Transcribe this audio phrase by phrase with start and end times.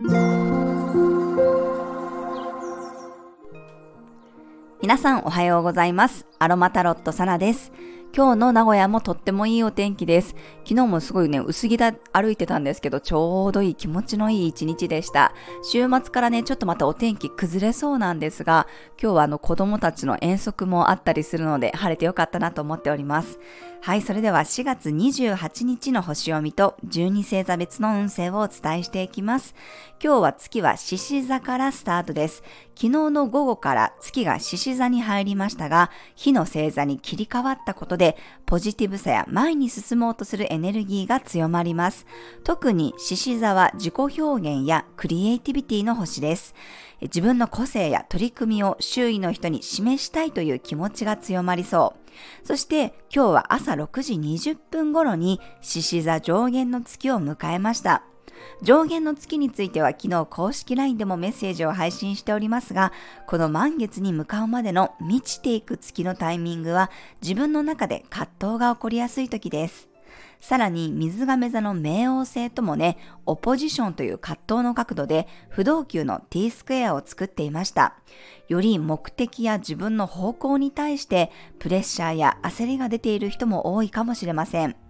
[0.00, 0.12] 皆
[4.96, 6.24] さんおはようございます。
[6.38, 7.72] アロマタロットサナです。
[8.14, 10.34] 今日の名古屋もとってもいいお天気です。
[10.64, 15.32] 昨日もすごいね、薄着で歩いてたんですけど、ちょうどいい気持ちのいい一日でした。
[15.62, 18.66] 週末からね、ちょっとまたお天気崩れそうなんですが、
[19.00, 23.38] 今日はあの子供たちの遠足もあったりするので、晴れてよかったなと思っております。
[23.80, 29.54] はい、それでは4月28日の星読みと12星座別の運勢をお伝えしていきます。
[30.02, 32.42] 今日は月は獅子座からスタートです。
[32.74, 38.16] 昨日の午後から月が獅子座に入りましたが、火の星座に切り替わったことで、
[38.46, 42.06] ポジティブさや前に進もうとするエネルギーが強まります。
[42.44, 46.54] 特に獅子座は自己表現やクリエイティビティの星です。
[47.02, 51.94] 自分の個性や取り組みを周囲の人に示したいという気持ちが強まりそ
[52.42, 52.46] う。
[52.46, 58.04] そして今日は朝6時20分頃に獅子座上限の月を迎えました。
[58.62, 62.92] 上限の月については昨日公式 LINE でもメッセージを配信しておりますが、
[63.26, 66.90] この満月に向かうまでの満ちていく月のタイミングは
[67.22, 69.88] 自分の中で葛藤が起こりやすい時です。
[70.40, 77.94] さらに水亀座の冥王星ともね、オポジションという葛藤の角度で不動級の t スクエアを作っていました。
[78.48, 84.87] より目的や自分の方向に対してプレッシャーや焦りが出ている人も多いかもしれません。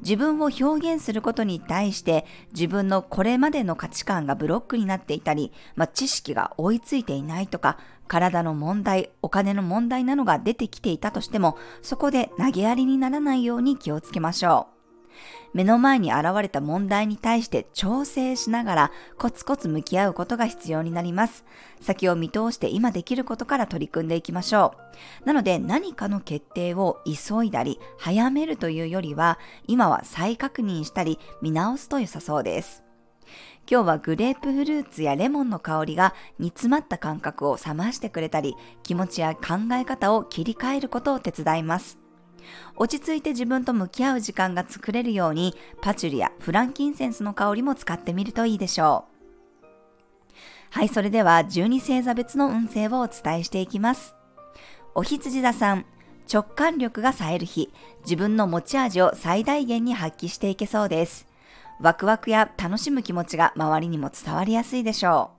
[0.00, 14.81] 自分を表現することに対して自分のこれまでの価値観がブロックになっていたり、まあ、知識が追いついていないとか、体の問題、お金の問題などが出てきていたとしても、そこで投げやりにならないように気をつけましょう。
[15.54, 21.44] 目の前に現れた問題に対して調整しながらコツコツ向き合うことが必要になります。
[21.80, 24.74] 先を見通して今できることから取り組んでいきましょ
[25.22, 25.26] う。
[25.26, 32.82] なので何かの決定を急いだり早めるというよりは今は再確認したり見直すと良さそうです。
[33.70, 42.01] 今日はグレープフルーツやレモンの香りが煮詰まった感覚を冷ましてくれたり気持ちや考え方を切り替えることを手伝います。
[42.76, 49.12] 落ち着いて自分と向き合う時間が作れるように、パチュリやフランキンセンスの香りも使ってみるといいでしょう。
[50.70, 54.14] はい、それでは12星座別の運勢をお伝えしていきます。
[54.94, 55.84] お羊座さん、
[56.32, 57.70] 直感力が冴える日、
[58.04, 61.26] 自分の持ち味を最大限に発揮していけそうです。
[61.80, 65.32] ワクワクや楽しむ気持ちが周りにも伝わりやすいでしょ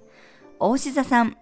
[0.00, 0.04] う。
[0.58, 1.36] 大志座さん、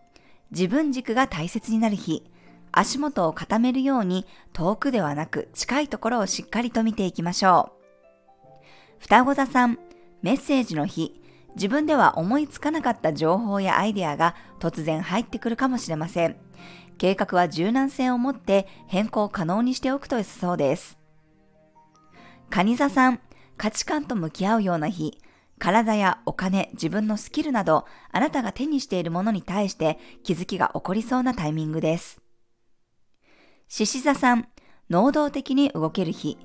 [0.50, 2.24] 自分軸が大切になる日、
[2.72, 7.80] 足元を固めるように遠くではなく近いところをしっかりと見ていきましょう。
[9.00, 9.78] 双子座さん、
[10.22, 11.20] メッセージの日、
[11.56, 16.36] 自分では思いつかなかった情報やアイデアが突然入ってくるかもしれません。
[16.98, 20.98] 計画は柔軟性を持って変更可能にしておくと良さそうです。
[22.50, 23.20] 蟹座さん、
[23.56, 25.18] 価値観と向き合うような日、
[25.58, 32.20] 体やお金、自分のスキルなど、あなたが手にしているものに対して気づきが起こりそうなタイミングです。
[33.72, 34.48] 獅子座さん、
[34.90, 36.36] 能動的に動ける日。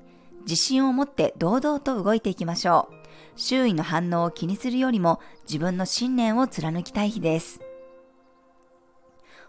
[0.42, 2.94] 自信を持って堂々と動いていきましょう。
[3.34, 7.60] 周囲の反応を気にするよりも自分の信念を貫きたい日です。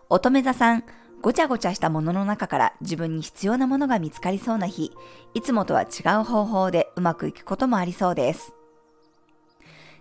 [0.10, 0.86] 乙女座さん、
[1.22, 4.92] ごちゃごちゃしたものの中から自分に必要なものが見つかりそうな日、
[5.36, 8.54] いつもとは違う方法でうまくいくこともありそうです。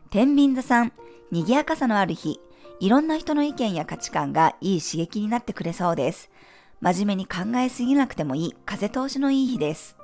[0.09, 0.95] 天秤座さん、
[1.31, 2.41] 賑やかさのある日、
[2.81, 6.31] いろんな人の意見や価値観がいい刺激になってくれそうです。
[6.81, 9.97] 真面目に考えすぎなくてもいい風通しのいい日です。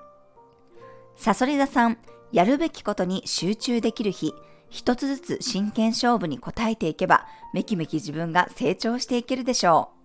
[1.16, 1.99] サソリ座さん、
[2.33, 4.34] やるべきことに集中できる日、
[4.71, 10.03] 一つずつ真剣勝負に応えていけば、めきめき自分が成長していけるでしょう。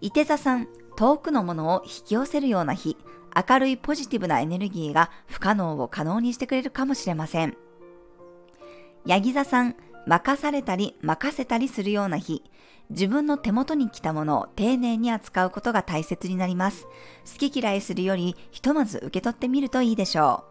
[0.00, 2.96] 伊手座さん、遠くのものを引き寄せるような日、
[3.48, 7.56] 明るいポジティブなエネルギーが不可能を可能にしてくれるかもしれません。
[9.06, 9.76] ヤギ座さん、
[10.06, 12.42] 任されたり任せたりするような日、
[12.90, 16.86] 自分の手元に来たものを丁寧に扱うことが大切になります。
[17.30, 20.44] 好き嫌いするよりひとまず受け取ってみるといいでしょ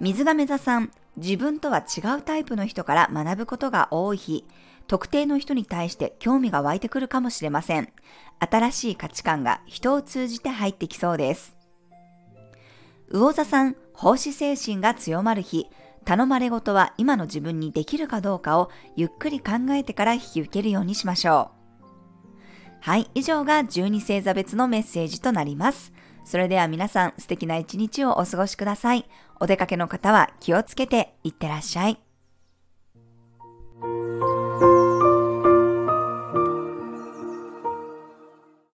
[0.00, 0.04] う。
[0.04, 4.44] 水亀座さん、自分とは違うタイプの人から学ぶことが多い日、
[4.86, 7.88] 特定の人に対して興味が湧いてくるかもしれません。
[8.38, 11.56] 新しい価値観が人を通じて入ってきそうです。
[13.10, 15.68] 魚座さん、奉仕精神が強まる日、
[16.04, 21.64] 頼まれ事は今の自分にできるかどうかをゆっくり考えてから引き受けるようにしましょう。
[22.80, 25.92] はい、以上が12星座別のメッセージとなります。
[26.24, 29.08] それでは皆さん素敵な一日をお過ごしください。
[29.40, 32.03] お出かけの方は気をつけていってらっしゃい。